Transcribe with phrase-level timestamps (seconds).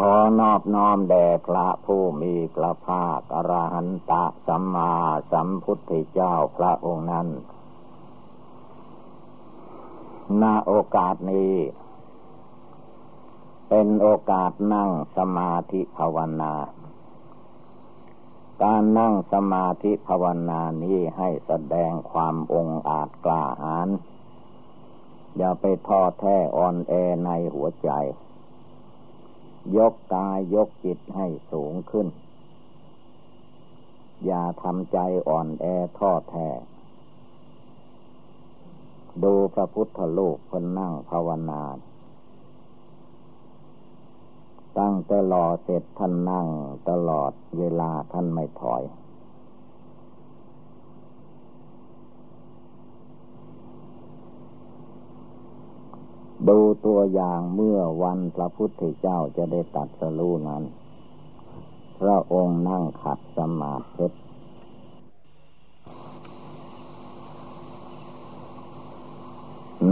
[0.00, 4.92] ขอนอบน้อมแด่พระผู้มีพระภาคอรหันตะสัมมา
[5.32, 7.28] สัมพุทธเจ้าพระองค์นั้น
[10.42, 11.54] ณโอกาสนี้
[13.68, 16.54] เป็นโอกาสนั่งสมาธิภาวนา
[18.62, 23.88] การนั่งสมาธิภาวนานี้ให้แสดงความองอาจกล้าหาญ
[25.36, 26.92] อย่าไปท้อแท้อ่อนแอ
[27.24, 27.90] ในหัวใจ
[29.76, 32.06] ยกกายยกจิตให้สูงขึ้น
[34.24, 34.98] อย่าทำใจ
[35.28, 35.64] อ่อนแอ
[35.98, 36.48] ท้อแท้
[39.22, 41.62] ดูพระพุทธลูกคนนั่งภาวนา
[44.78, 46.46] ตั้งแต่รอเสร็จท่านนั่ง
[46.88, 48.82] ตลอดเวลาท่านไม่ถอย
[56.48, 60.62] ดูตัวอย่างเมื่อวันพระพุทธเจ้าจะได้ตัดสรู้นั้น
[62.00, 64.06] พระองค์นั่งขัดสมาธิ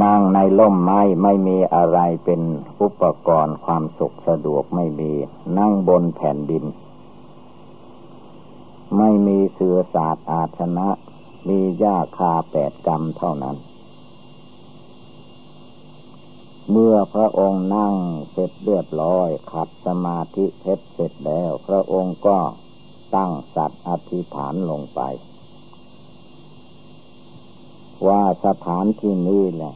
[0.03, 2.41] นั่งในล่มไม้ไม่มีอะไรเป็น
[2.81, 5.13] อุปกรณ์ความสุขสะดวกไม่มี
[5.59, 6.65] นั่งบนแผ่นดิน
[8.99, 10.89] ไม่มีเสือศาสตร์อาชนะ
[11.49, 13.57] มีหญ้าคาแปดกรรมเท่านั้น
[16.71, 17.95] เมื่อพระองค์นั่ง
[18.33, 22.39] เสร็จเรียบร้อยขัดสมาธิเพชรเสร็จแล้ว พระองค์ก็
[23.15, 25.01] ตั้งสัตว์อธิษฐานลงไป
[28.09, 29.75] ว่าสถานที่นี้แหละ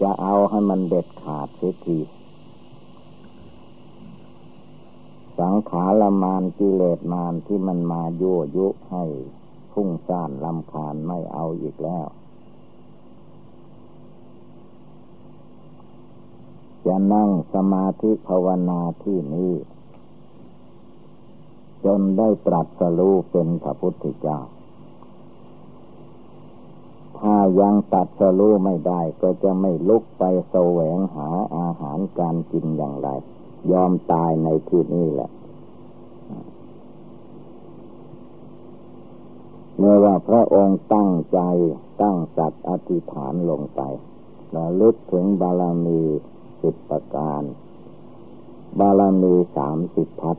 [0.00, 1.98] จะเอาให้มันเด็ดขาดเสียที
[5.38, 9.04] สังขารมานกิเลสมานที่มันมายั่วยุให้
[9.72, 12.06] พุ่งซ่านลำคาญไม่เอาอีกแล้ว
[16.86, 19.52] จะนั่งสมาธิภาวนาที่นี้
[21.84, 24.38] จนได้ตรัสรู้เป็นพระพุทธเจ้า
[27.18, 33.08] ถ้ายังตัดสรู้ไม่ได้ก็จะไม่ลุกไปแสวงหาอาหารการกินอย่างไร
[33.72, 35.30] ยอมตายในที่นี้แหละ
[39.76, 41.40] เมื่อว่าพระองค์ตั้งใจ
[42.02, 43.80] ตั้งสัตว์อธิษฐานลงไป
[44.56, 46.02] ระลึกถึงบารมี
[46.60, 47.42] สิบประการ
[48.78, 50.36] บารมีสามสิบทัศ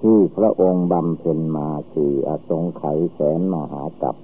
[0.00, 4.16] ที่พระองค์บำเพ็ญมาสี่อสงไขยแสนมหากับ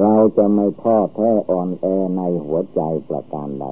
[0.00, 1.84] เราจะไม่ท้อแท้อ่อนแอ
[2.16, 3.66] ในหัวใจประการใด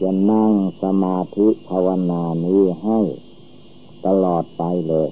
[0.00, 0.52] จะนั่ง
[0.82, 3.00] สมาธิภาวนานี้ให้
[4.06, 5.10] ตลอดไปเลย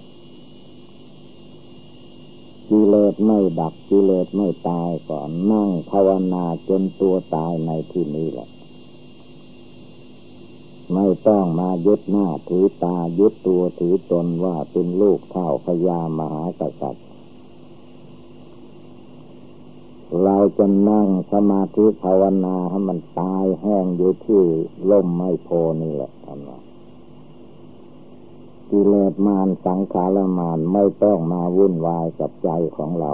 [2.72, 8.48] กิเลสไม่ดับกิเลสไม่ตายก่อนนั่งภาวนาจนตัวตายในที่นี้แหละ
[10.92, 17.06] ไม่ต้องมายึดหน้าถือตายึดตัวถือตนว่าเป็นลูกเท่าพญามหากษัตริย์
[20.22, 24.42] เราจะนั่งสมาธิภาวนาให้มันตายแห้งอยู่ที่
[24.90, 25.48] ล่มไม้โพ
[25.82, 26.10] นี่แหละ
[28.70, 33.12] กิเลสมารสังขารมารไม่ต้องมาวุ่นวายกับใจของเรา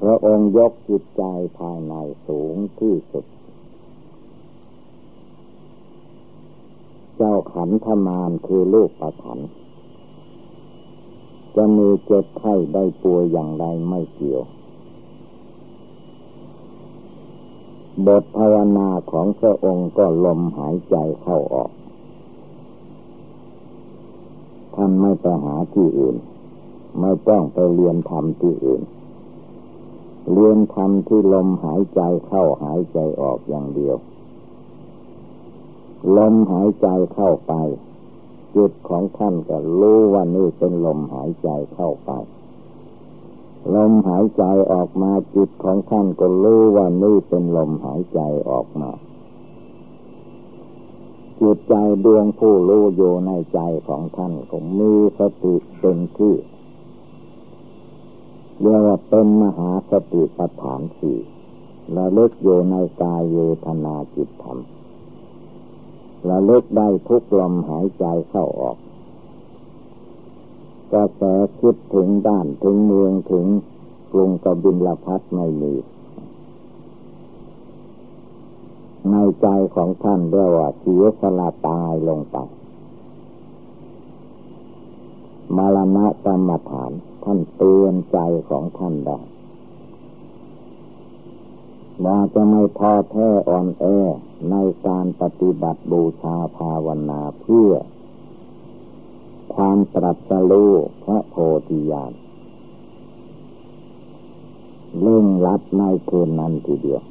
[0.00, 1.22] พระองค์ยกจิตใจ
[1.58, 1.94] ภายใน
[2.26, 3.24] สูงที่สุด
[7.16, 9.38] เจ้าขันธมารคือลูกประขัน
[11.56, 14.42] จะมีเจ็บไข้ได้ป่วยอย่างไรไม่เกี่ยว
[18.06, 21.70] บทภาวนาของพระองค์ก็ลมหายใจเข้าออก
[24.74, 26.16] ท่านไม่ไปหาที่อื่น
[27.00, 28.82] ไม่ต้องไปเรียนทำที่อื่น
[30.32, 33.96] เรียนทำที่ลมหายใจเข้าหายใจออกอย่างเดียว
[36.16, 37.52] ลมหายใจเข้าไป
[38.56, 42.10] จิตของท่านก็รู้ว่านี่เป็นลมหายใจเข้าไป
[43.74, 48.90] ลมหายใจออกมาจิตของท่านก็รู้ว่านี่เป็นลมหายใจออกมา
[51.40, 56.34] จิตใจดวงผู้รู้อยู่ในใจของท่านคงมีสติเป็นที่
[58.60, 61.18] เรียกว่าเป็นมหาสติปัฏฐานสี่
[61.96, 64.58] ระลึกอยู่ในกายเวทนาจิตธรรม
[66.30, 68.78] ระลึกได้ทุกลมหายใจเข้าออก
[70.92, 71.22] กระแส
[71.60, 73.46] คิดถึงด้านถึงเมืองถึง
[74.12, 75.72] กรุงกบินลพัทไม่มี
[79.10, 82.36] ในใจของท่านเรียกว่าเสียสละตายลงไป
[85.56, 86.90] มรณะกรรมฐาน
[87.24, 88.18] ท่านเตือนใจ
[88.48, 89.18] ของท่านได้
[92.04, 93.84] ว่าจะไม่ท้อแท้อ่อนแอ
[94.50, 94.56] ใน
[94.86, 97.70] การปฏิบัติบูชาภาวนาเพื่อ
[99.54, 100.72] ความตรัสรู้
[101.04, 101.36] พระโพ
[101.68, 102.12] ธิญาณ
[105.00, 107.02] เล่งรัดในคืนนั้นทีเดียว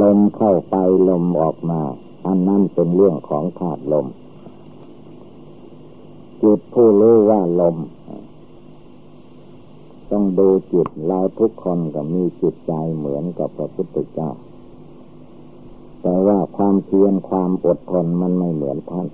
[0.00, 0.74] ลมเข้าไป
[1.08, 1.80] ลมออกมา
[2.26, 4.06] อันนั้นเป็นเรื่องของธาตุลม
[6.42, 7.76] จิตผู้รู้ว่าลม
[10.10, 14.30] ต้องดูจิตเราทุกคนก็มีจิตใจเหมือนกับพระพุทธเจ้า
[16.02, 19.08] แต่ว่าความเพียรความอดทนมันไม่เหมือนท่าน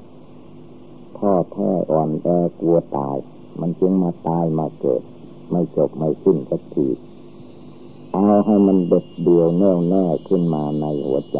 [1.19, 2.29] ท้อแท้อ่อนแอ
[2.61, 3.17] กลัวตาย
[3.61, 5.03] มันจึงมาตายมาเกิด
[5.51, 6.87] ไม่จบไม่สิ้นสักที
[8.13, 11.39] เอาให้มันเด็ดเดียวแน่วแน่ขึ้นมาในหัวใจ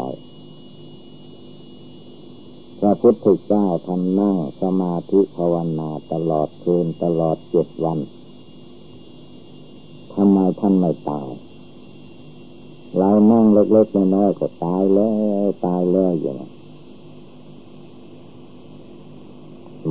[2.79, 7.99] พระพุทธเจ้าท่านนั่งสมาธิภาวนาตลอดคืนตลอดเจ็ดวัน
[10.13, 11.29] ทำไมท่านไม่ตาย
[12.97, 15.11] เรานั่งเล็กๆน้อยๆก็ตายแล้
[15.43, 16.49] วตายแล้วอย่างนี้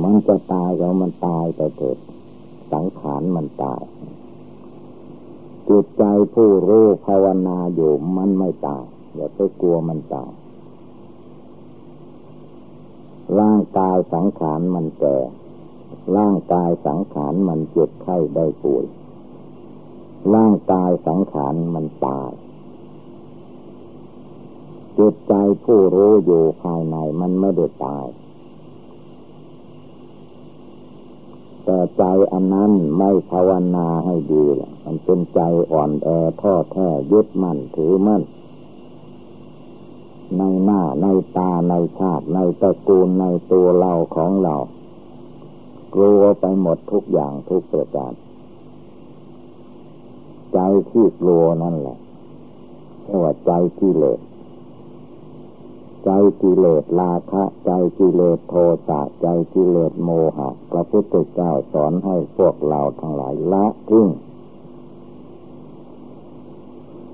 [0.03, 1.97] มันจะตายแล้วมันตายไปเถิด
[2.71, 3.81] สังขารมันตาย
[5.69, 8.83] จิตใจผู้รู้ภาวนาอยู่มันไม่ตาย
[9.13, 10.31] อย่าไปกลัวมันตาย
[13.39, 15.17] ร่างกายสังขารมันแก่
[16.17, 18.85] ร่างกายสังขารมันเจ็บไข้ได้ป่วย
[20.35, 22.31] ร่างกายสังขารมันตาย
[24.97, 25.33] จิตใจ
[25.63, 28.05] ผู้รู้อยู่ภายในมันไม่ได้ตาย
[31.65, 34.43] แต่ใจอันนั้นไม่ภาวนาให้ดี
[34.83, 35.39] มันเป็นใจ
[35.71, 36.07] อ่อนแอ
[36.41, 38.23] ท้อแท้ยึดมั่นถือมั่น
[40.37, 41.05] ในหน้าใน
[41.37, 44.55] ตาในชาติ ในตระกูลในตัวเราของเรา
[45.95, 48.13] กลัวไปหมดทุกอย่างทุกประการ
[50.53, 50.59] ใจ
[50.89, 51.97] ที่กลัวนั่นแหละ
[53.03, 54.19] เรียกว่าใจกิเลส
[56.05, 56.09] ใจ
[56.41, 58.55] กิเลสราคะใจกิเลสโท
[58.87, 64.07] สะใจกิเลสโมหะพระพุทธเจ้าสอนให้พวกเราทั้งหลายละทิ้ง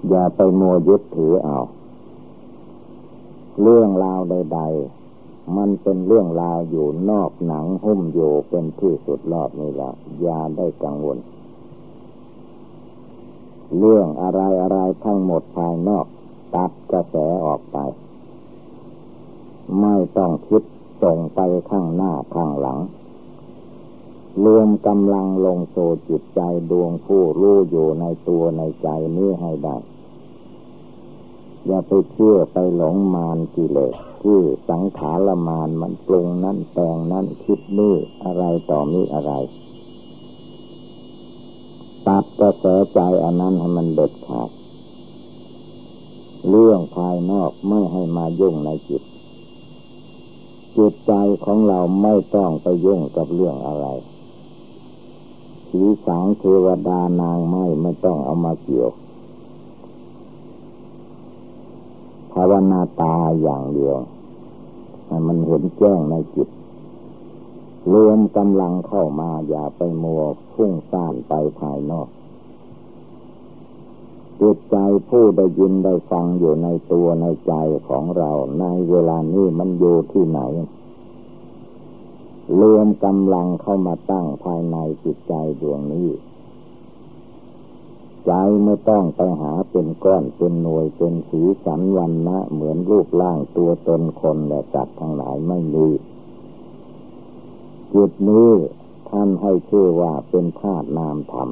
[0.09, 1.59] อย่าไปโมยึดถือเอา
[3.61, 4.59] เรื่องราวใด
[5.07, 11.17] ๆ มันเป็นเรื่องราวอยู่นอกหนังหุ้มอยู่เป็นที่สุดรอบนี่แหละอย่าได้กังวล
[13.77, 16.05] เรื่องอะไรอะไรทั้งหมดภายนอก
[16.55, 17.15] ตัดกระแส
[17.45, 17.77] ออกไป
[19.81, 20.63] ไม่ต้องคิด
[21.01, 21.39] ส่งไป
[21.69, 22.79] ข้างหน้าข้างหลัง
[24.45, 25.75] รวมกำลังลงโซ
[26.09, 26.41] จิตใจ
[26.71, 29.77] ดวงผู้รู้อยู่ในตัวในใจนี้ให้ได้
[31.65, 34.39] อย่าไปเชื่อไปหลงมานกิเลสที่
[34.69, 39.31] สังขารมานมันปรุงนั่นแปลงนั่นคิดนี่อะไรต่อมีอะไร
[42.07, 44.49] ตัดกระแสใจอันนั้นให้มันเด็ดขาด
[46.49, 49.03] เรื่องภายนอกไม่ให้มายุ่งในจิต
[50.77, 51.13] จิตใจ
[51.45, 53.87] ของเราไม่ต้องไปยุ่งกับเรื่องอะไร
[55.67, 58.89] ผีสางเทวดานางไม้ไม่ต้องเอามาเกี่ยว
[62.31, 63.97] ภาวนาตาอย่างเดียว
[65.27, 66.49] มันเห็นแจ้งในจิต
[67.93, 72.07] รวมกำลังเข้ามาอย่าไปมัวพุ่งซ่านไปภายนอก
[74.41, 74.77] จิตใจ
[75.09, 77.53] ผู้ได้ยินได้ฟังอยู่ในตัวในใจ
[77.87, 80.41] ของเราในเวลานี้มันอยู่ที่ไหน
[82.59, 86.09] รวมกำลังเข้ามาตั้งภายในจิตใจดวงนี้
[88.25, 88.31] ใจ
[88.63, 95.87] ไม่ต้องไปหาเป็นก้อนเป็นหน่วยเป็นสีสันวันนะเหมือนรูปร่างตัวตนคนและจัดทั้งหลายไม่มี
[97.93, 98.51] จิตนี้
[99.09, 101.49] ท่านให้ชื่อว่าเป็นธาตุนามธรรม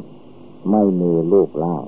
[0.71, 1.83] ไม่มีรูปร่าง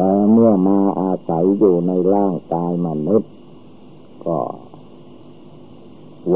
[0.00, 3.30] แต่เมื่อมาอาศัยอยู่ในร่างกายมนุษย์
[4.26, 4.38] ก็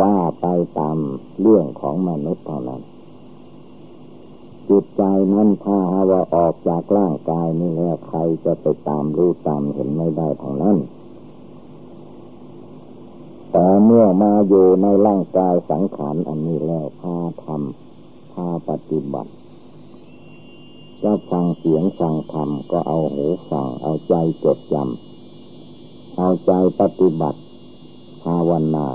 [0.00, 0.46] ว่าไป
[0.78, 0.98] ตาม
[1.40, 2.82] เรื่องของมนุษย์เท่านั้น
[4.68, 5.02] จิตใจ
[5.32, 5.78] นั้นถ้า
[6.10, 10.76] ว่าออกจากร่างกายนี้แล้วใครจะไปตามรู้ตามเห็นไม่ได้ทางนั้น
[13.52, 19.32] แต่เมื่อมาอยู่ในร่างกายสังขารอันนี้แล้วพาทำพาปฏิบัติ
[21.02, 27.40] จะฟังเสียงฟังธรรมก็เอาหูฟังเอาใจจดจำเอาใจปฏิบัติ
[28.22, 28.86] ภาวนา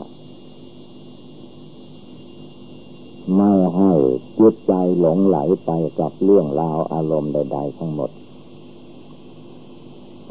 [3.35, 3.91] ไม่ให้
[4.39, 8.11] จิตใจหลงไหลไปกับเรื่องราวอารมณ์ใด ๆ ทั้งหมด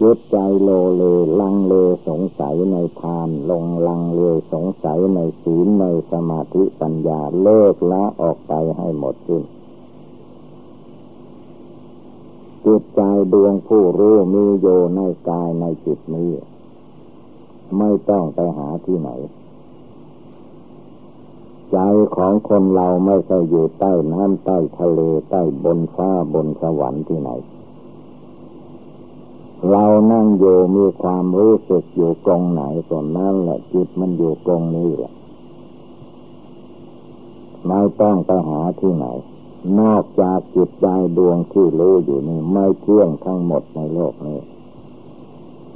[0.00, 1.02] จิตใจโลเล
[1.40, 1.74] ลังเล
[2.08, 4.20] สงสัยในทานลงลังเล
[4.52, 9.42] สงสัยในศีลในสมาธิปัญญาเลิกละออกไปให้หมดสิ้น
[12.64, 13.02] จิตใจ
[13.32, 14.66] ดวงผู้รู้มีโย
[14.96, 16.30] ในกายในจิตนี้
[17.78, 19.10] ไม่ต้องไปหาที่ไหน
[21.72, 21.78] ใจ
[22.16, 27.30] ของคนเราไม่ใช่อยู่ใต้น้ำใต้ทะเลใต้บนฟ้าบนสวรรค์ที่ไหน
[29.70, 35.12] เรานั่งอยู่มีความรู้สึกอยู่กองไหนส่วนนั้นแหละจิตมันอยู่กองนี้แหละ
[37.66, 39.06] ไม่ต้องไปหาที่ไหน
[39.80, 40.86] นอกจากจิตใจ
[41.18, 44.40] ดวงที่รู้อยู่นี่ไม่เที่ยงทั้งหมดในโลกนี้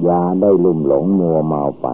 [0.05, 1.87] อย่าได้ลุ่มหลงมัวเมาไป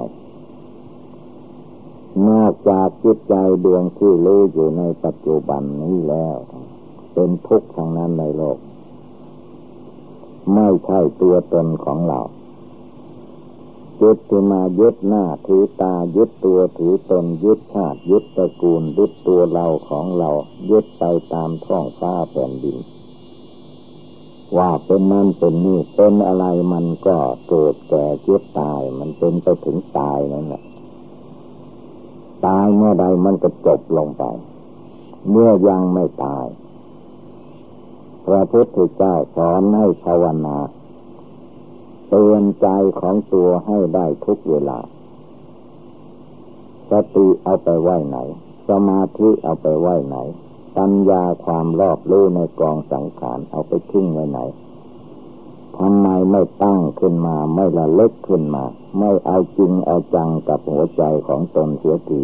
[2.28, 3.34] นอกจากจิตใจ
[3.64, 6.36] ดวงที่รู้อยู่ในปัจจุบันนี้แล้ว
[7.12, 8.58] เป็นทุกข์ทั้งนั้นในโลก
[10.54, 12.20] ไม่ใช่ตัวตนของเรา
[14.02, 20.30] ยึดที่มายึดหน้าถือตายึดตัวถือตนยึดชาติยึดตระกูลยึดตัวเราของเรา
[20.70, 22.78] ยึดไปตามท้องฟ้าแผ่นดิน
[24.56, 30.62] ว่าเป็นนั่นเป็นนี่เป็นอะไรมันก็เกิดแก่เจ็บตาย มันเป็นไปถึงตายนั่นแหละ
[32.46, 34.24] ตายเมื่อใดมันก็จบลงไป
[35.30, 36.46] เมื่อยังไม่ตาย
[38.26, 40.56] พระพุทธเจ้าสอนให้ภาวนา
[42.08, 42.68] เตือนใจ
[43.00, 44.78] ของตัวให้ได้ทุกเวลา
[46.90, 48.18] สติเอาไปไว้ไหน
[48.68, 50.16] สมาธิเอาไปไว้ไหน
[50.76, 54.40] ปัญญาความรอบรู้ในกองสังขารเอาไปทิ้งไว้ไหน
[55.78, 58.64] ทำไมไม่ตั้งขึ้นมาไม่ละเล็กขึ้นมา
[58.98, 62.22] ไม่เอาจริงเอาจังกับหัวใจของตนเสียที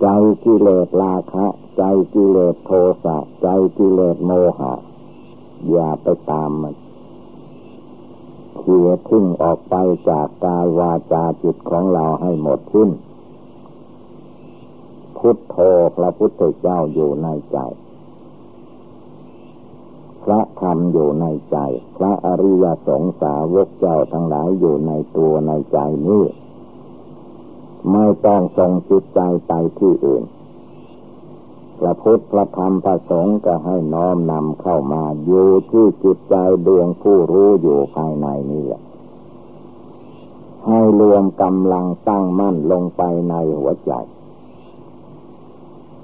[0.00, 0.06] ใจ
[0.44, 1.46] กิเลสราคะ
[1.76, 1.82] ใจ
[2.14, 2.70] กิเลสโท
[3.04, 3.48] สะ ใจ
[3.78, 4.74] กิเลสโมหะ
[5.70, 6.74] อย่าไปตามมัน
[8.70, 9.74] เขี่ยทิ้งออกไป
[10.10, 12.90] จากกายวาจาจิตของเราให้หมดสิ้น
[15.18, 15.56] พุทโธ
[15.96, 17.58] พระพุทธเจ้าอยู่ในใจ
[20.24, 21.56] พระธรรมอยู่ในใจ
[21.96, 26.24] พระอริยสงสาวกเจ้าทั้งหลายอยู่ในตัวในใจนี้
[27.92, 30.22] ไม่ต้องส่งจิตใจไปที่อื่น
[31.80, 36.34] พระพุทธพระธรรมพระสงฆ์ก็ให้น้อมนำเข้ามาอยู่ที่จิตใจ
[36.66, 38.66] ดวงผู้รู้อยู่ภายในนี้
[40.66, 43.92] ให้รวมกำลังตั้งมั่นลงไปในหัวใจ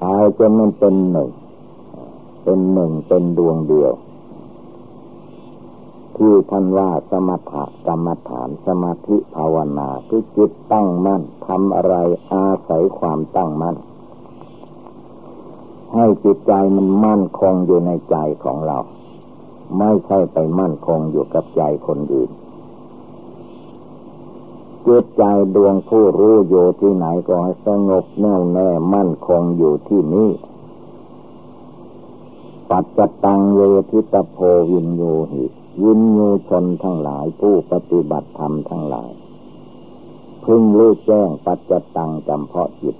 [0.03, 1.31] เอาจนมันเป็นหนึ่ง
[2.45, 3.93] เป็นหนึ่งเป็นดวงเดียว
[6.17, 11.95] ที่ท่านว่าสมถะกรรมฐานสมาธิภาวนาคือจิตตั้งมั่นทำอะไร
[12.33, 13.77] อาศัยความตั้งมั่น
[15.95, 18.79] ให้จิตใจมันมั่นคงอยู่ในใจของเรา
[19.79, 22.31] ไม่ใช่ไปมั่นคงอยู่กับใจคนอื่น
[24.87, 25.25] จิตใจ
[25.55, 30.31] ดวงผู้รู้อยู่ที่ไหนก็ให้สงบแน่วแน่มั่นคงอยู่ที่นี้
[32.71, 34.39] ปัจจตังเวทิตโพ
[34.71, 35.03] วินโย
[35.33, 35.45] หิ
[35.83, 39.11] ยินโยชนทั้งหลายผู้ปฏิบัติธรรมทั้งหลาย
[40.45, 42.97] พึงรู้แจ้งปัจจตังจำเพาะจิต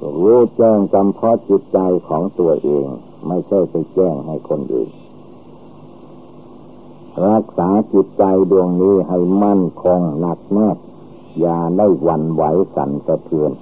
[0.00, 2.86] ก็รู้แจ้งจำเพาะจิตใจของตัวเอง
[3.26, 4.90] ไม่ใช่ไปแจ้งให้คนอื่น
[7.28, 10.76] รักษาจิตใจดวงนี้ให้มั่นคงหนักแน่น
[11.40, 12.42] อย่าได้หวั่นไหว
[12.74, 13.52] สั่นสะเทือน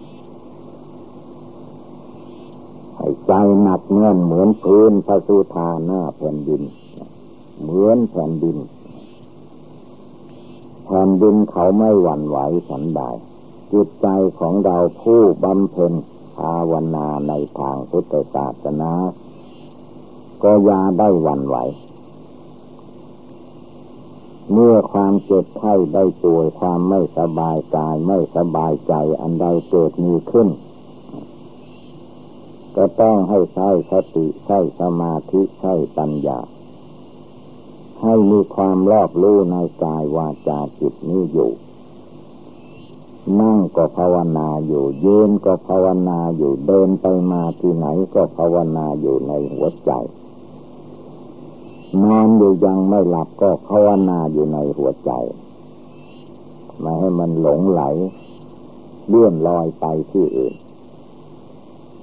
[3.26, 6.62] ใจหนักแน่นเหมือนพื้นพระสุธาหน้าแผ่นดิน
[7.62, 8.58] เหมือนแผ่นดิน
[10.84, 12.38] แผ่นดินเขาไม่หวั่นไหว
[12.68, 13.00] สันใด
[13.72, 15.92] จิตใจของเราผู้บำเพ็ญ
[16.38, 18.92] ภาวนาในทางพุทธศาสนา
[20.42, 21.56] ก็ยาได้หวั่นไหว
[24.52, 30.48] เมื่อความเจ็บไข้ได้ป่วยความไม่สบายกายไม่สบายใจอันใดเกิดมีขึ้น
[32.76, 36.40] ก็ต้องให้ใช้สติใช้สมาธิใช้ปัญญา
[38.02, 41.50] ให้มีความรอบรู้ในกายวาจาจิตนี้อยู่
[43.40, 49.92] นั่งก็ภาวนาอยู่ยืนก็ภาวนาอยู่เดินไปมาที่ไหนก็ภาวนาอยู่ในหัวใจ
[52.02, 55.10] นอนอยู่ยังไม่หลับก็ภาวนาอยู่ในหัวใจ
[56.78, 57.82] ไม่ให้มันหลงไหล
[59.08, 60.54] เลื่อนลอยไปที่อื่น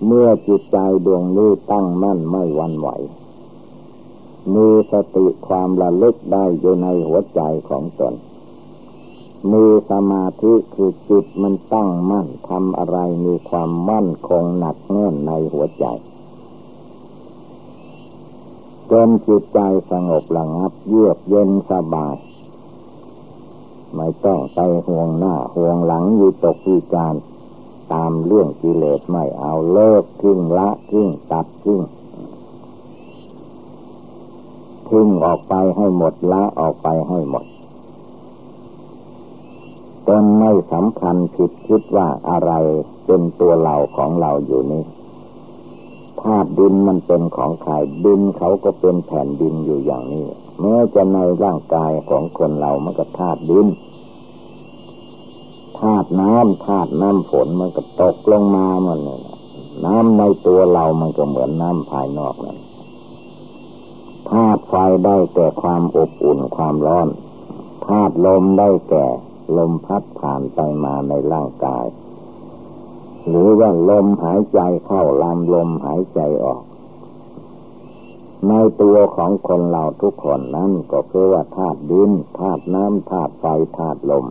[0.06, 2.90] เมื่อจิตใจดวงนี้ตั้งมั่นไม่วันไหว
[4.54, 8.14] มีสติความระลึกได้อยู่ในหัวใจของตน
[9.50, 15.86] มีสมาธิคือจิตมันตั้งมั่นทำอะไรมีความมั่นคงหนักแน่นในหัวใจ
[18.92, 19.60] จนจิตใจ
[19.92, 22.16] สงบระงับเยือกเย็นสบาย
[23.96, 27.14] ไม่ต้องไปห่วงหน้าห่วงหลังอยู่ตกวิจาร
[27.94, 31.82] ตามเรื่องกิเลสไม่เอาเลิกทิ้งละทิ้งตัดทิ้ง
[34.90, 37.46] ทิ้งออกไปให้หมดละออกไปให้หมด
[40.22, 42.52] นไม่สำคัญผิดคิดว่าอะไร
[43.06, 44.84] เป็นตัวเราของเราอยู่นี้
[46.22, 47.74] ธาตุดินมันเป็นของใคร
[48.06, 50.26] ดินเขาก็เป็นแผ่นดินอยู่อย่างนี้
[50.60, 53.68] แม้จะในร่างกายของคนเรามันก็ธาตุดิน
[55.80, 59.22] ธาตุน้ำธาตุน้ำฝนมันก็ตกลงมามันเนี่ย
[59.86, 62.58] น้ำในตัวเรามันก็เหมือนน้ำภายนอกนั่น
[64.30, 64.76] ธาตุไฟ
[65.06, 67.08] ได้แก่ความอบอุ่นความร้อน
[67.88, 69.06] ธาตุลมได้แก่
[69.58, 71.86] ลมพัดผ่านไปมาในร่างกาย
[73.28, 76.64] หรือว่าลมหายใจเข้าลำลมหายใจออก
[78.48, 83.46] ในตัวของคนเราทุกคนนั้นก็คือว่าธาตุดินธาตุน้ำธาตุไฟ
[83.78, 84.26] ธาตุลม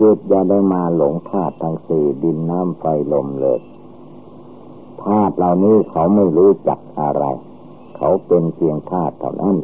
[0.00, 3.60] จิตอย่าได้มาหลงธาตุทั้งสี่ดินน้ำไฟลมเลย
[5.04, 7.24] ธาตุเหล่านี้เขาไม่รู้จักอะไร
[7.96, 9.56] เขาเป็นเพียงธาตุเท่านั้น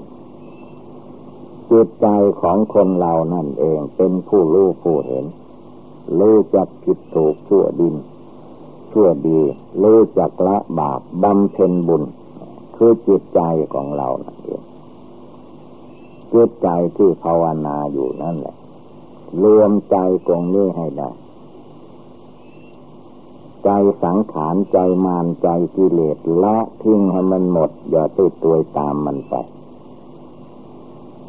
[1.72, 2.08] จิตใจ
[2.40, 5.24] ของคนเรานั่นเองเป็นผู้รู้ผู้เห็น
[6.20, 7.94] รู้จักผิดถูกชั่วดิน
[8.92, 9.40] ชั่วดี
[9.82, 12.02] รู้จักละบาปบำเพ็ญบุญ
[12.76, 13.40] คือจิตใจ
[13.74, 14.62] ของเรานั่นเอง
[16.32, 18.56] จิตใจที่ภาวนาอยู่นั่นแหละ
[19.42, 21.10] รวมใจตรงนี้ให้ได้
[23.64, 23.70] ใจ
[24.04, 29.34] สังขารใจมารใจกิเลสละทิ้งให้มันหมด อย่าติดตัวตามมันไป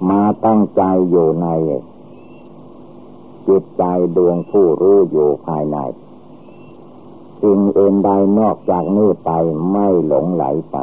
[0.09, 1.47] มาตั้งใจอยู่ใน
[3.47, 3.83] จิตใจ
[4.15, 5.77] ดวงผู้รู้อยู่ภายใน
[7.41, 9.29] สิ่งเอ็นใดนอกจากนี้ไป
[9.71, 10.77] ไม่หลงไหลไป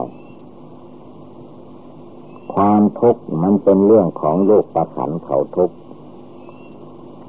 [2.54, 5.76] ความทุกข์มันเป็นเรื่องของโลกประขันเขาทุกข์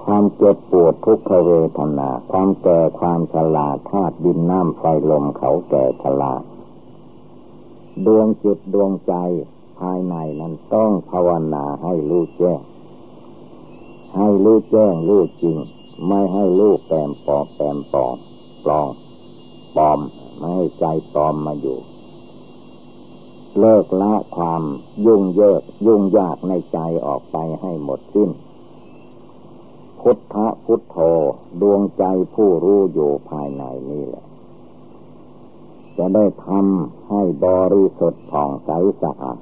[0.04, 6.34] ความเจ็บปวดทุกขเวทนา ความแก่ความชราธาตุดินน้ำไฟลมเขาแก่ชรา
[8.06, 9.14] ดวงจิตดวงใจ
[9.82, 12.62] ภายในนั้นต้องภาวนาให้รู้แจ้ง
[14.18, 15.58] ให้รู้แจ้งรู้จริง
[16.08, 18.18] ไม่ให้รู้แปมปอบแปมปอม
[18.64, 18.90] ปลอง
[19.76, 20.00] ปลอม
[20.38, 21.80] ไม่ให้ใจปลอมมาอยู่
[23.60, 24.64] เลิกละความ
[25.06, 28.30] ยุ่งเยอะยุ่งยากในใจออกไปให้หมดสิ้น
[30.00, 30.98] พุทธพุทโธ
[31.62, 34.26] ดวงใจผู้รู้อยู่ภายในนี่แหละ
[35.98, 38.70] จะได้ทำให้บริสุทธิ์ผ่องใส
[39.02, 39.40] สะอาด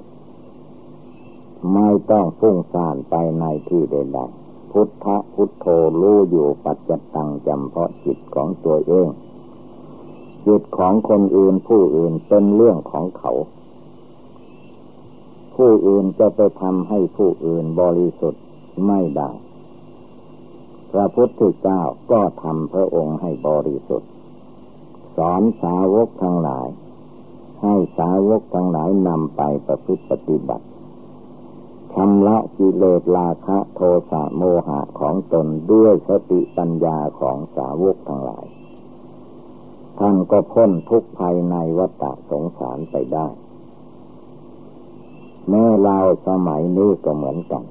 [1.72, 5.66] ไม่ต้องฟุ้งซ่านไปในที่ใดๆพุทธพุทโธ
[6.00, 9.08] รู้อยู่ปัจจตังจำเพาะจิตของตัวเอง
[10.46, 13.32] จิตของคนอื่นผู้อื่นเป็นเรื่องของเขา
[15.56, 18.42] ผู้อื่นจะไปทำให้ผู้อื่นบริสุทธิ์
[18.86, 19.30] ไม่ได้
[20.92, 24.10] พระพุทธเจ้าก็ทำพระองค์ให้บริสุทธิ์
[25.16, 26.68] สอนสาวกทั้งหลาย
[27.62, 30.64] ให้สาวกทั้งหลายนำไปประพฤติปฏิบัติ
[31.94, 38.46] ชำระกิเลสราคะโทสะโมหะของตนด้วยสติปัญญาของสาวกทั้งหลาย
[39.98, 43.26] ท่านก็พ้นทุกภัยในวัฏสงสารไปได้
[45.48, 45.98] แม้เรา
[46.28, 47.64] สมัยนี้ก็เหมือนกัน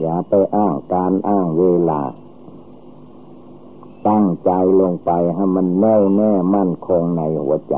[0.00, 2.02] อย่าไปอ้างการอ้างเวลา
[4.08, 7.76] ตั้งใจลงไปให้มันแน่วแน่มั่นคงในหัวใจ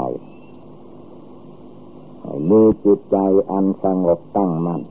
[2.51, 3.17] มีจิตใจ
[3.51, 4.83] อันสงบตั้งมัน่น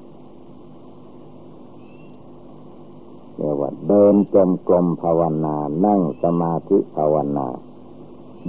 [3.36, 7.48] เรียกว่าเดินจมกลมภาวนา นั่งสมาธิภาวนา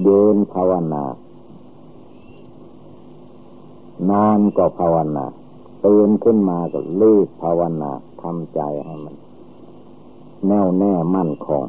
[0.05, 1.05] เดินภาวนา
[4.11, 5.27] นอนก็ภาวนา
[5.85, 7.91] ตื่นขึ้นมาก็รีบภาวนา
[8.23, 9.17] ทำใจให้มัน
[10.47, 11.65] แน่วแน่มั่นคง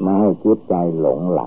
[0.00, 1.42] ไม่ให้จิตใจหลงไหล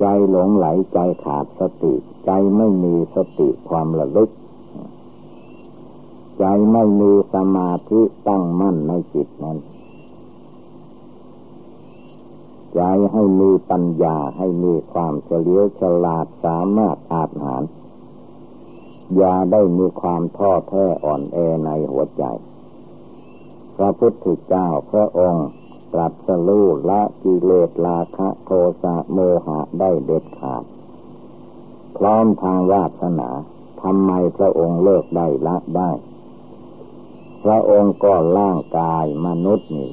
[0.00, 4.30] ใจหลงไหลใจขาดสติ ใจไม่มีสติความระลึก
[6.38, 9.58] ใจไม่มีสมาธิตั้งมั่นในจิตนั้น
[12.74, 12.82] ใจ
[13.12, 17.62] ให้มีปัญญาให้มีความเฉลียวฉลาดสามารถอาจหาร
[19.16, 22.24] อย่าได้มีความท้อแท้อ่อนแอในหัวใจ
[23.76, 25.46] พระพุทธเจ้าพระองค์
[25.92, 28.50] ตรัสรู้ละกิเลสราคะโท
[28.82, 30.64] สะโมหะได้เด็ดขาด
[31.96, 33.28] พร้อมทางวาสนา
[33.82, 35.90] ทำไมพระองค์เลิกได้ละได้
[37.42, 39.92] พระองค์ก็ร่างกายมนุษย์นี่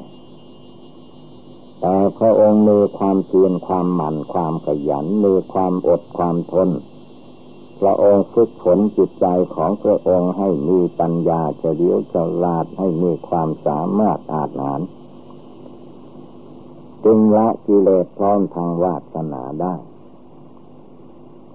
[1.82, 6.70] แต่พระองค์มีความเพียรความหมั่นความขยันมีความอดความทน
[7.80, 14.82] พระองค์ฝึกฝนจิตใจของพระองค์ให้มีปัญญาเฉลียวฉลาดให้มีความสามารถอาจหาร
[17.10, 19.76] จึงละกิเลสพร้อมทางวาสนาได้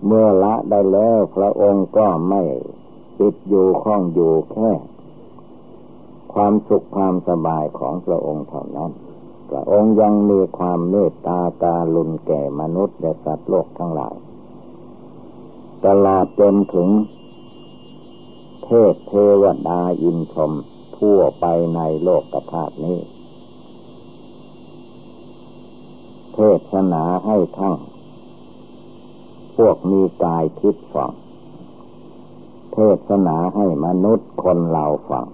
[0.05, 2.43] เมื่อละได้แล้วพระองค์ก็ไม่
[3.19, 4.71] ติดอยู่ข้องอยู่แค่
[6.33, 8.91] ความสุขความสบายของพระองค์เท่านั้น
[9.51, 14.15] พระองค์ยังมีความเมตตาตาลุนแก่มนุษย์และสัตว์โลกทั้งหลาย
[15.87, 16.89] ตลอดจนถึง
[18.65, 20.53] เทพเทวดาอินชม
[20.99, 23.01] ทั่วไปในโลกกธาตุนี้
[26.35, 26.41] เท
[26.73, 27.77] ศนาให้ทั้ง
[29.57, 31.13] พวกมีกายทิพย์ฟัง
[32.73, 35.27] เทศนาให้มนุษย์คนเราฟัง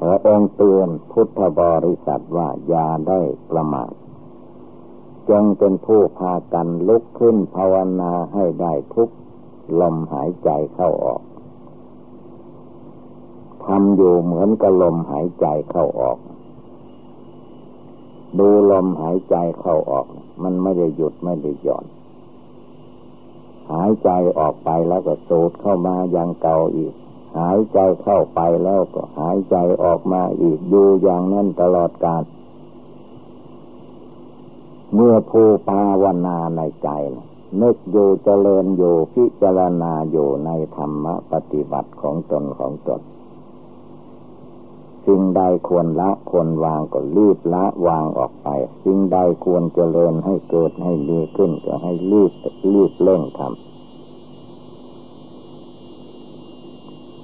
[0.00, 3.92] พระองค์เตือนพุทธบริษัทว่าอย่าได้ประมาท
[5.30, 9.10] จงเป็นผู้พากันลุกขึ้นภาวนาให้ได้ทุก
[9.80, 11.22] ลมหายใจเข้าออก
[13.64, 16.18] ทำอยู่เหมือนกับลมหายใจเข้าออก
[18.38, 20.06] ดูลมหายใจเข้าออก
[20.42, 21.84] มันไม่ได้หยุดไม่ได้หย่อน
[23.72, 26.94] หายใจออกไปแล้วก็สูดเข้ามาอย่างเก่าอีก
[27.38, 32.24] หายใจเข้าไปแล้วก็หายใจออกมาอีกอยู่อย่างนั้นตลอดกาล
[34.94, 36.88] เมื่อผู้ภาวนาในใจ
[37.62, 43.00] นึกอยู่เจริญอยู่พิจารณาอยู่ในธรรมปฏิบัติของตนของตน
[45.06, 48.48] สิ่งใดควรละควรวางก็รีบละวางออกไป
[48.84, 52.32] สิ่งใดควรเจริญให้เกิดให้ดีขึ้นก็ให้รีบ
[52.72, 53.74] รีบเร่งทำ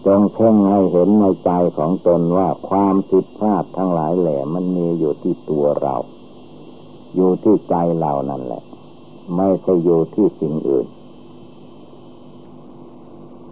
[0.07, 5.95] จงเพ่งให้เห็นในใจของตนว่าความผิดพลาดทั้งหลายแหล่มันมีอยู่ที่ตัวเรา
[7.14, 8.62] อยู่ที่ใจเรานั่นแหละ
[9.37, 10.87] ไม่ใช่อยู่ที่สิ่งอื่น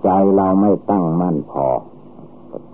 [0.02, 1.66] ใจเราไม่ตั้งมั่นพอ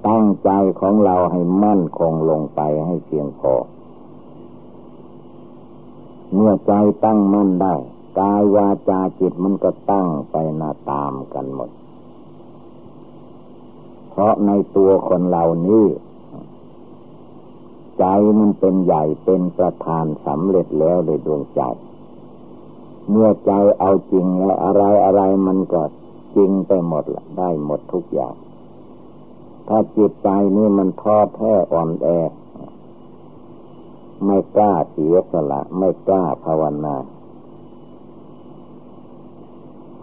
[0.09, 3.55] ตั้งใจของเราให้มั่นคงลงไปให้เพียงพอ
[6.35, 6.73] เมื่อใจ
[7.05, 7.75] ตั้งมั่นได้
[8.19, 11.71] กายวาจาจิตมันก็ตั้งไปนาตามกันหมด
[14.11, 15.85] เพราะในตัวคนเหล่านี้
[17.99, 18.05] ใจ
[18.39, 21.61] มันเป็นใหญ่เป็นประธานสำเร็จแล้วโดยดวงใจ
[23.11, 25.83] เมื่อใจเอาจริงแล้วอะไรอะไรมันก็
[26.37, 28.35] จริงไปหมดละได้หมดทุกอย่าง
[29.69, 32.07] ถ้าจิตใจนี่มันท้อแท้อ่อนแอ
[34.25, 36.97] ไม่กล้าเสียสละ ไม่กล้าภาวนา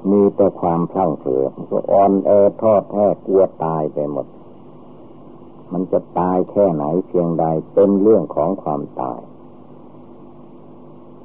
[0.10, 2.30] มีแต่ความพลั้งเผลอก็อ่อนแอ
[2.62, 4.28] ท้อแท้กลัวตายไปหมด
[5.72, 9.22] มันจะตายแค่ไหนเพียงใดเป็นเรื่องของความตาย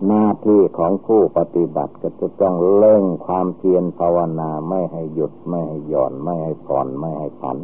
[0.07, 7.59] หน้าที่ของผู้ปฏิบัติก็จะต้องเล่งความเพียรภาวนาไม่ให้หยุดไม่ให้หย่อนไม่ให้ผ่อนไม่ให้ผัน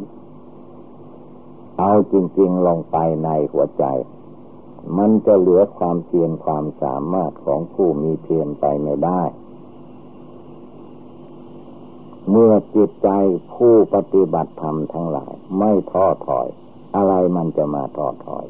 [1.79, 3.85] เอาจริง ๆ ลงไปในหัวใจ
[4.97, 9.21] มันจะเหลือความเพียรความสามารถของผู้มีเพียรไปไม่ได้
[12.29, 13.09] เมื่อจิตใจ
[13.53, 16.47] ผู้ปฏิบัติธรรมทั้งหลาย ไม่ท้อถอย
[16.95, 18.45] อะไรมันจะมาท้อถอย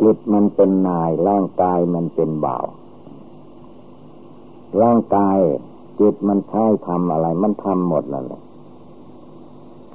[0.00, 2.66] จิตมันเป็นนายร่างกายมันเป็นบ่าว
[4.82, 5.38] ร่างกาย
[6.00, 8.42] จิตมันใช้ทำอะไร มันทำหมดนั่นแหละ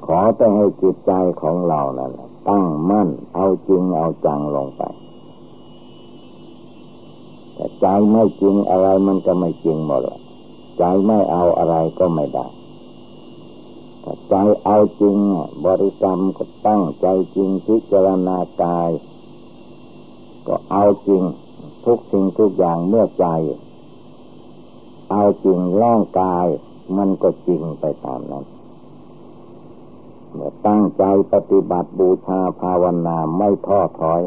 [0.06, 2.12] ขอแต่ให้จิตใจของเรานั่น
[2.50, 4.82] ตั้งมั่น เอาจริงเอาจังลงไป
[7.54, 10.02] แต่ใจไม่จริงอะไรมันก็ไม่จริงหมด
[10.78, 12.48] ใจไม่เอาอะไรก็ไม่ได้
[14.04, 14.36] ถ้าใจ
[14.66, 15.16] เอาจริง
[15.66, 18.90] บริกรรมก็ตั้งใจจริงพิจารณากาย
[20.48, 21.22] ก็เอาจริง
[21.86, 23.28] ทุกสิ่งทุกอย่างเมื่อใจ
[25.12, 26.46] เอาจริงร่างกาย
[26.98, 28.46] มันก็จริงไปตามนั้น
[30.68, 34.22] ตั้งใจปฏิบัติบูชาภาวนาไม่ท้อถอย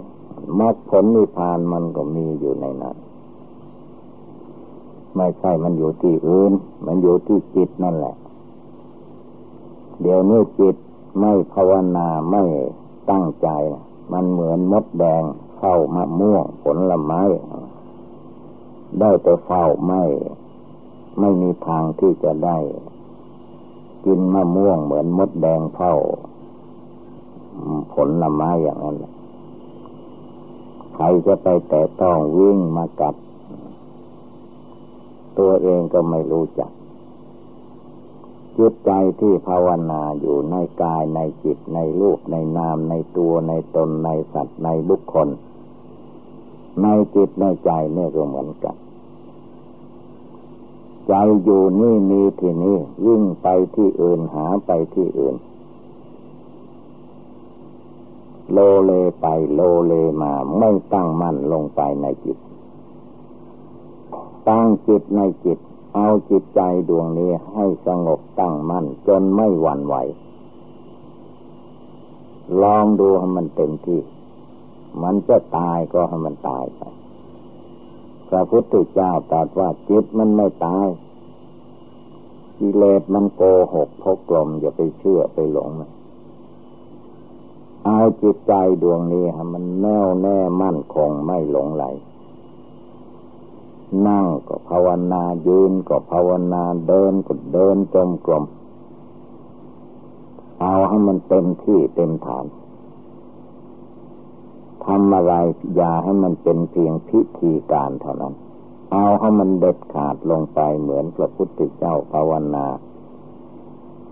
[0.60, 2.96] มรรคผลนิพพานมันก็มีอยู่ในนั้น
[5.16, 6.52] ไม่ใช่มันอยู่ที่อื่น
[6.86, 8.14] มันอยู่ที่จิตนั่นแหละ
[10.00, 10.76] เดี๋ยวนี้จิต
[11.20, 12.44] ไม่ภาวนาไม่
[13.10, 13.48] ตั้งใจ
[14.12, 15.22] มันเหมือนมดแดง
[15.58, 17.22] เข้ามะม่วงผลละไม้
[19.00, 20.04] ได้แต่เฝ้าไม่
[21.20, 22.58] ไม่มีทางที่จะได้
[24.04, 25.94] กินมะม่วงเหมือนมดแดงเฝ้า
[27.92, 28.96] ผลละไม้อย่างนั้น
[30.94, 33.14] ใครจะไปแต่ต้องวิ่งมากัด
[35.38, 36.70] ตัวเองก็ไม่รู้จัก
[38.58, 45.28] จิตใจที่ภาวนาอยู่ในกายในจิตในรูปในนามในตัวในตนในสัตว์ในบุคคล
[46.82, 48.76] ในจิตในใจเนี่ยก็เหมือนกัน
[51.08, 55.36] ใจอยู่นี่มีที่นี่วิ่งไปที่อื่นหาไปที่อื่น
[58.52, 62.38] โลเลไปโลเลมาไม่ตั้งมั่นลงไปในจิต
[64.48, 65.58] ตั้งจิตในจิต
[65.94, 69.94] เอาจิตใจดวงนี้ให้สงบตั้งมั่นจนไม่หวั่นไหว
[72.62, 74.00] ลองดูให้มันเต็มที่
[75.02, 76.82] มันจะตายก็ให้มันตายไป
[78.32, 80.88] พระพุทธเจ้าตรัสว่าจิตมันไม่ตาย
[82.58, 83.42] กิเลสมันโก
[83.74, 85.90] หกพกกลมอย่าไปเชื่อไปหลงมัน
[87.86, 91.84] เอาจิตใจดวงนี้ฮะมันแน่วแน่มั่นคงไม่หลงไหล
[94.06, 98.44] นั่งก็ภาวนายืนก็ภาวนาเดินก็เดินจมกลม
[100.60, 105.34] เอาให้มันเต็มที่เต็มฐานำอะไร
[105.76, 108.34] อย่าให้มันเป็นเพียงพิธีการเท่านั้น
[108.92, 112.66] เอาให้มันเด็ดขาดลงไปเหมือนพระพุทธเจ้าภาวนา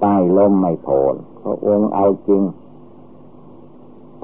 [0.01, 2.43] ใต้ลมไม่โผลพระองค์เอาจริง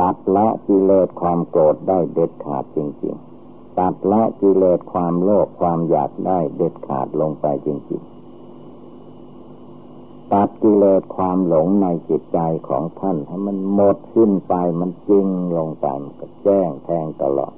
[0.00, 3.14] ตัดละกิเลสความโกรธได้เด็ดขาดจริง
[3.46, 8.15] ๆ ตัดละกิเลสความโลภความอยากได้เด็ดขาดลงไปจริง ๆ
[10.32, 17.54] ตัดกิเลสความหลงในจิตใจของท่านให้มันหมดสิ้นไปมันจริงลงไปมันก็แจ้งแทงตลอด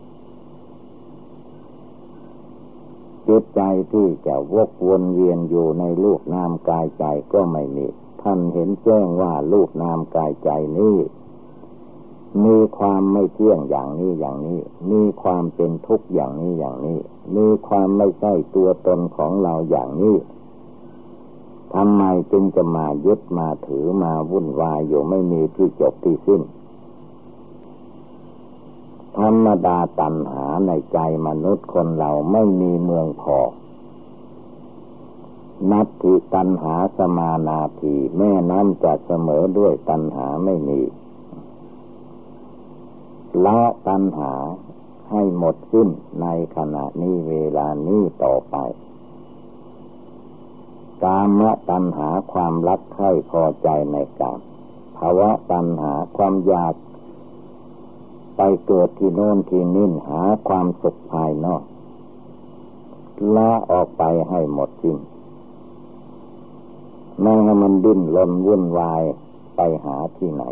[3.29, 3.61] จิตใจ
[3.93, 7.87] ที่จะวกวนเวียนอยู่ในลูกนามกายใจก็ไม่มี
[8.23, 10.97] ท่านเห็นแจ้งว่าลูกนามกายใจนี้
[12.45, 16.99] มีความไม่เที่ยงอย่างนี้อย่างนี้ มีความเป็นทุกข์อย่างนี้อย่างนี้
[17.37, 20.17] มีความไม่ใช่ตัวตนของเราอย่างนี้
[21.75, 22.03] ทำไม
[22.33, 26.43] จึงจะมายึดมาถือมาวุ่นวายอยู่ไม่มีที่จบที่สิ้น
[29.19, 33.39] ธรรมดาตัณหาในใจมนุษย์คนเราไม่มีเมืองพอ
[35.71, 40.81] นัตถิตัณหาสมานาทีแม่น้ำจะเสมอด้วยตัณหาไม่มี
[43.45, 44.33] ละตัณหา
[45.11, 45.89] ให้หมดสิ้น
[46.23, 46.27] ใน
[46.57, 48.57] ขณะนี้เวลานี้ต่อไป
[51.05, 54.41] กามตัณหาความรักใคร่พอใจในกาม
[54.97, 56.75] ภาวะตัณหาความอยาก
[58.37, 61.63] ไปเกิดที่โน่นที่นี่หาความสุขภายนอก
[63.35, 64.99] ละออกไปให้หมดสิ้น
[67.21, 69.03] ไม่ให้มันดิ้นรนวุ่นวาย
[69.57, 70.45] ไปหาที่ไหน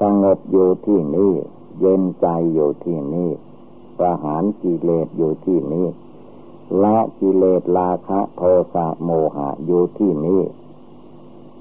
[0.00, 1.32] สงบอยู่ที่นี่
[1.80, 3.30] เย็นใจอยู่ที่นี่
[3.98, 5.86] ประหารกิเลสอยู่ที่นี่
[6.82, 8.42] ละกิเลสราคะโท
[8.74, 10.40] สะโมหะอยู่ที่นี้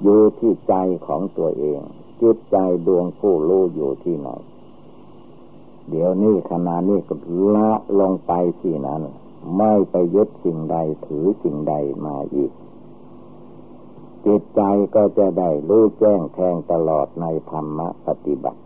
[0.01, 0.73] อยู่ที่ใจ
[1.07, 1.79] ของตัวเอง
[2.21, 4.29] จิตใจดวงผู้รู้อยู่ที่ไหน
[5.89, 7.15] เดี๋ยวนี้ขณะนี้ก็
[7.55, 9.01] ละลงไปที่นั้น
[9.57, 11.73] ไม่ไปยึดสิ่งใดถือสิ่งใด
[12.05, 12.51] มาอีก
[14.25, 14.61] จิตใจ
[14.95, 18.61] ก็จะได้รู้แจ้งแทงตลอดในธรรมะปฏิบัติ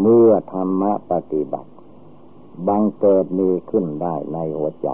[0.00, 1.70] เมื่อธรรมะปฏิบัติ
[2.68, 4.88] บังเกิดมีขึ้นได้ในหัวใจ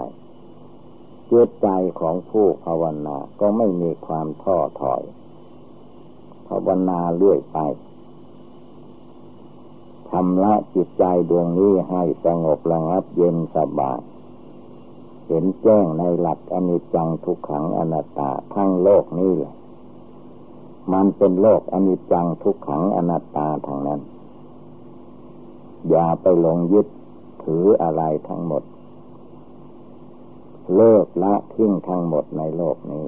[1.31, 1.67] จิตใจ
[1.99, 5.01] ของผู้ภาวนาก็ไม่มีความท้อถอย
[6.47, 7.57] ภาวนาเรื่อยไป
[10.09, 13.99] ทำละจิตใจดวงนี้ให้สงบระงับเย็นสบาย
[15.27, 19.53] เห็นแจ้งในหลักอนิจจังทุกขังอนัตตาทั้งโลกนี้แหละ
[20.93, 24.01] มันเป็นโลกอนิจจังทุกขังอนัตตาทางนั้น
[25.89, 26.87] อย่าไปหลงยึด
[27.43, 28.63] ถืออะไรทั้งหมด
[30.75, 33.07] เลิกละทิ้งทั้งหมดในโลกนี้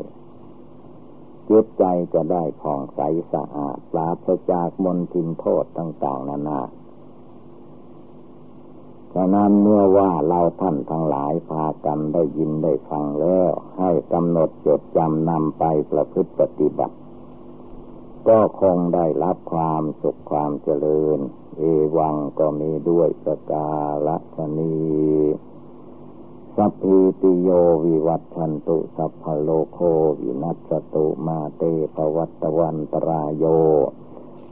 [1.49, 2.99] จิตใจจะได้ผ่องใส
[3.33, 6.61] สะอาดปราศจากมลทินโทษต่าง ๆ นานา
[9.13, 16.95] ฉะนั้นเมื่อว่าเราท่านทั้งหลายพากันได้ยินได้ฟังแล้ว ให้กำหนดจดจำนำไปประพฤติปฏิบัติ
[18.27, 21.19] ก็คงได้รับความสุขความเจริญ
[21.57, 21.63] เอ
[21.97, 23.67] วังก็มีด้วยสกา
[24.07, 24.73] ละชนี
[26.55, 27.49] สัพพิติโย
[27.85, 29.79] วิวัตชันตุสัพพโลโค
[30.19, 31.63] วินัสตุมาเต
[31.95, 33.45] ภวัตวันตรายโย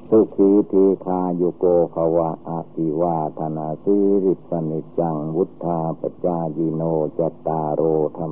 [0.10, 6.82] สุขีทีคาโยโกภวะอาภิวาธนาสิริสนิจังวุธาปจายิโน
[7.18, 7.82] จตารโร
[8.18, 8.32] ธรรม